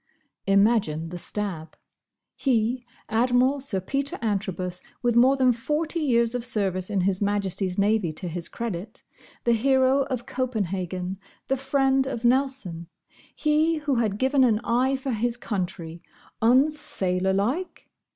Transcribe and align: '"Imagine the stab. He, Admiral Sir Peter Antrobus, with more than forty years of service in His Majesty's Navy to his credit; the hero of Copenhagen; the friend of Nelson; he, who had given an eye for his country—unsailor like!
'"Imagine 0.57 1.09
the 1.09 1.17
stab. 1.19 1.77
He, 2.35 2.83
Admiral 3.09 3.59
Sir 3.59 3.79
Peter 3.79 4.17
Antrobus, 4.19 4.81
with 5.03 5.15
more 5.15 5.37
than 5.37 5.51
forty 5.51 5.99
years 5.99 6.33
of 6.33 6.43
service 6.43 6.89
in 6.89 7.01
His 7.01 7.21
Majesty's 7.21 7.77
Navy 7.77 8.11
to 8.13 8.27
his 8.27 8.49
credit; 8.49 9.03
the 9.43 9.53
hero 9.53 10.01
of 10.05 10.25
Copenhagen; 10.25 11.19
the 11.49 11.55
friend 11.55 12.07
of 12.07 12.25
Nelson; 12.25 12.87
he, 13.35 13.75
who 13.77 13.97
had 13.97 14.17
given 14.17 14.43
an 14.43 14.57
eye 14.63 14.95
for 14.95 15.11
his 15.11 15.37
country—unsailor 15.37 17.33
like! 17.33 17.87